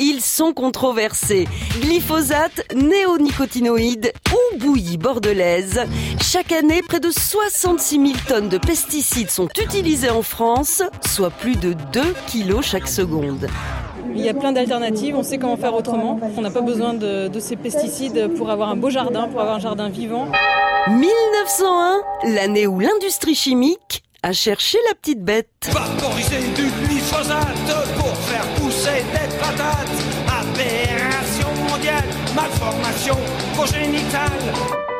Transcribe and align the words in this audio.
Ils 0.00 0.20
sont 0.20 0.52
controversés. 0.52 1.48
Glyphosate, 1.80 2.72
néonicotinoïdes 2.72 4.12
ou 4.30 4.58
bouillie 4.58 4.96
bordelaise. 4.96 5.80
Chaque 6.22 6.52
année, 6.52 6.82
près 6.82 7.00
de 7.00 7.10
66 7.10 7.96
000 7.96 8.12
tonnes 8.28 8.48
de 8.48 8.58
pesticides 8.58 9.28
sont 9.28 9.48
utilisés 9.60 10.10
en 10.10 10.22
France, 10.22 10.84
soit 11.04 11.30
plus 11.30 11.56
de 11.56 11.72
2 11.92 12.14
kilos 12.28 12.64
chaque 12.64 12.86
seconde. 12.86 13.48
Il 14.14 14.20
y 14.20 14.28
a 14.28 14.34
plein 14.34 14.52
d'alternatives, 14.52 15.16
on 15.16 15.24
sait 15.24 15.38
comment 15.38 15.56
faire 15.56 15.74
autrement. 15.74 16.20
On 16.36 16.42
n'a 16.42 16.52
pas 16.52 16.60
besoin 16.60 16.94
de, 16.94 17.26
de, 17.26 17.40
ces 17.40 17.56
pesticides 17.56 18.28
pour 18.36 18.50
avoir 18.50 18.68
un 18.68 18.76
beau 18.76 18.90
jardin, 18.90 19.26
pour 19.26 19.40
avoir 19.40 19.56
un 19.56 19.60
jardin 19.60 19.88
vivant. 19.88 20.28
1901, 20.86 22.02
l'année 22.34 22.68
où 22.68 22.78
l'industrie 22.78 23.34
chimique 23.34 24.04
a 24.22 24.32
cherché 24.32 24.78
la 24.88 24.94
petite 24.94 25.24
bête. 25.24 25.48
Vaporiser 25.70 26.48
du 26.54 26.70
glyphosate 26.86 27.96
pour 27.96 28.16
faire 28.16 28.46
pousser 28.54 29.02
des 29.12 29.36
patates. 29.38 29.87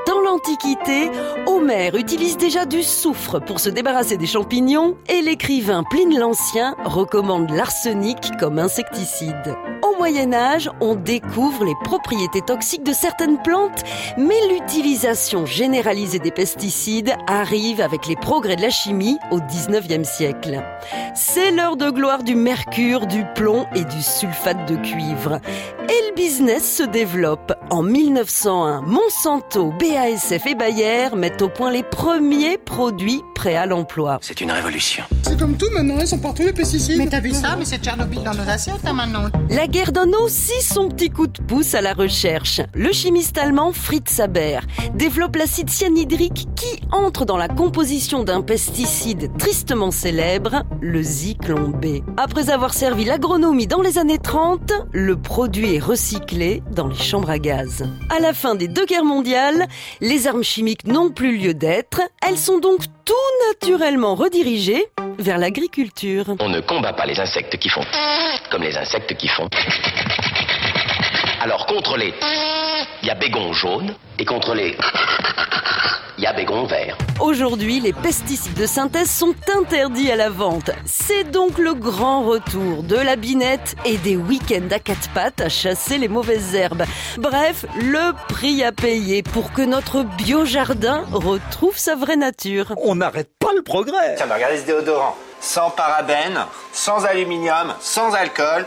Dans 0.06 0.20
l'Antiquité, 0.20 1.10
Homère 1.46 1.94
utilise 1.94 2.36
déjà 2.36 2.66
du 2.66 2.82
soufre 2.82 3.38
pour 3.40 3.60
se 3.60 3.68
débarrasser 3.68 4.16
des 4.16 4.26
champignons 4.26 4.96
et 5.08 5.22
l'écrivain 5.22 5.84
Pline 5.84 6.18
l'Ancien 6.18 6.74
recommande 6.84 7.50
l'arsenic 7.50 8.18
comme 8.40 8.58
insecticide. 8.58 9.56
Au 9.98 10.00
Moyen 10.00 10.32
Âge, 10.32 10.70
on 10.80 10.94
découvre 10.94 11.64
les 11.64 11.74
propriétés 11.82 12.40
toxiques 12.40 12.84
de 12.84 12.92
certaines 12.92 13.42
plantes, 13.42 13.82
mais 14.16 14.36
l'utilisation 14.48 15.44
généralisée 15.44 16.20
des 16.20 16.30
pesticides 16.30 17.14
arrive 17.26 17.80
avec 17.80 18.06
les 18.06 18.14
progrès 18.14 18.54
de 18.54 18.62
la 18.62 18.70
chimie 18.70 19.18
au 19.32 19.40
19e 19.40 20.04
siècle. 20.04 20.62
C'est 21.16 21.50
l'heure 21.50 21.76
de 21.76 21.90
gloire 21.90 22.22
du 22.22 22.36
mercure, 22.36 23.06
du 23.06 23.24
plomb 23.34 23.66
et 23.74 23.84
du 23.84 24.00
sulfate 24.00 24.70
de 24.70 24.76
cuivre. 24.76 25.40
Et 25.88 26.10
le 26.10 26.14
business 26.14 26.76
se 26.76 26.84
développe. 26.84 27.52
En 27.70 27.82
1901, 27.82 28.82
Monsanto, 28.82 29.72
BASF 29.80 30.46
et 30.46 30.54
Bayer 30.54 31.08
mettent 31.16 31.42
au 31.42 31.48
point 31.48 31.72
les 31.72 31.82
premiers 31.82 32.56
produits 32.56 33.22
prêts 33.34 33.56
à 33.56 33.66
l'emploi. 33.66 34.18
C'est 34.20 34.40
une 34.40 34.52
révolution. 34.52 35.04
C'est 35.22 35.38
comme 35.38 35.56
tout 35.56 35.70
maintenant, 35.72 35.98
ils 36.00 36.06
sont 36.06 36.18
partout 36.18 36.42
les 36.42 36.52
pesticides. 36.52 36.98
Mais 36.98 37.06
t'as 37.06 37.20
vu 37.20 37.32
ça? 37.32 37.56
Mais 37.58 37.64
c'est 37.64 37.78
Tchernobyl 37.78 38.22
dans 38.22 38.34
nos 38.34 38.48
assiettes 38.48 38.76
hein, 38.84 38.92
maintenant. 38.92 39.28
La 39.50 39.66
guerre 39.66 39.87
donne 39.90 40.14
aussi 40.16 40.62
son 40.62 40.88
petit 40.88 41.10
coup 41.10 41.26
de 41.26 41.40
pouce 41.42 41.74
à 41.74 41.80
la 41.80 41.94
recherche. 41.94 42.60
Le 42.74 42.92
chimiste 42.92 43.38
allemand 43.38 43.72
Fritz 43.72 44.20
Haber 44.20 44.60
développe 44.94 45.36
l'acide 45.36 45.70
cyanhydrique 45.70 46.46
qui 46.56 46.80
entre 46.92 47.24
dans 47.24 47.36
la 47.36 47.48
composition 47.48 48.24
d'un 48.24 48.42
pesticide 48.42 49.30
tristement 49.38 49.90
célèbre, 49.90 50.62
le 50.80 51.02
Zyklon 51.02 51.68
B. 51.68 52.02
Après 52.16 52.50
avoir 52.50 52.74
servi 52.74 53.04
l'agronomie 53.04 53.66
dans 53.66 53.82
les 53.82 53.98
années 53.98 54.18
30, 54.18 54.72
le 54.92 55.16
produit 55.16 55.74
est 55.74 55.80
recyclé 55.80 56.62
dans 56.70 56.86
les 56.86 56.96
chambres 56.96 57.30
à 57.30 57.38
gaz. 57.38 57.84
À 58.10 58.20
la 58.20 58.32
fin 58.32 58.54
des 58.54 58.68
deux 58.68 58.86
guerres 58.86 59.04
mondiales, 59.04 59.66
les 60.00 60.26
armes 60.26 60.44
chimiques 60.44 60.86
n'ont 60.86 61.10
plus 61.10 61.36
lieu 61.36 61.54
d'être. 61.54 62.00
Elles 62.26 62.38
sont 62.38 62.58
donc 62.58 62.80
tout 63.04 63.14
naturellement 63.50 64.14
redirigées 64.14 64.86
vers 65.18 65.38
l'agriculture. 65.38 66.36
On 66.40 66.48
ne 66.48 66.60
combat 66.60 66.92
pas 66.92 67.06
les 67.06 67.18
insectes 67.18 67.56
qui 67.58 67.68
font 67.68 67.84
comme 68.50 68.62
les 68.62 68.76
insectes 68.76 69.14
qui 69.16 69.28
font. 69.28 69.48
Alors 71.40 71.66
contre 71.66 71.96
les 71.96 72.14
il 73.02 73.08
y 73.08 73.10
a 73.10 73.14
bégon 73.14 73.52
jaune 73.52 73.94
et 74.18 74.24
contre 74.24 74.54
les 74.54 74.76
y 76.18 76.26
a 76.26 76.32
bégon 76.32 76.66
vert. 76.66 76.96
Aujourd'hui, 77.20 77.80
les 77.80 77.92
pesticides 77.92 78.54
de 78.54 78.66
synthèse 78.66 79.10
sont 79.10 79.34
interdits 79.56 80.10
à 80.10 80.16
la 80.16 80.30
vente. 80.30 80.70
C'est 80.84 81.30
donc 81.30 81.58
le 81.58 81.74
grand 81.74 82.24
retour 82.24 82.82
de 82.82 82.96
la 82.96 83.16
binette 83.16 83.76
et 83.84 83.96
des 83.98 84.16
week-ends 84.16 84.68
à 84.70 84.78
quatre 84.78 85.08
pattes 85.10 85.40
à 85.40 85.48
chasser 85.48 85.98
les 85.98 86.08
mauvaises 86.08 86.54
herbes. 86.54 86.84
Bref, 87.18 87.66
le 87.76 88.12
prix 88.28 88.62
à 88.64 88.72
payer 88.72 89.22
pour 89.22 89.52
que 89.52 89.62
notre 89.62 90.02
biojardin 90.02 91.04
retrouve 91.12 91.76
sa 91.76 91.94
vraie 91.94 92.16
nature. 92.16 92.74
On 92.82 92.96
n'arrête 92.96 93.30
pas 93.38 93.52
le 93.54 93.62
progrès. 93.62 94.16
Tiens, 94.16 94.26
regardez 94.32 94.58
ce 94.58 94.66
déodorant. 94.66 95.16
Sans 95.40 95.70
parabènes, 95.70 96.40
sans 96.72 97.04
aluminium, 97.04 97.74
sans 97.80 98.12
alcool, 98.14 98.66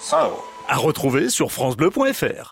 100 0.00 0.24
euros. 0.24 0.44
À 0.68 0.76
retrouver 0.76 1.30
sur 1.30 1.52
FranceBleu.fr. 1.52 2.48